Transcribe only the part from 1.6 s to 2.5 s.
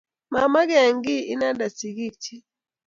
sigik chich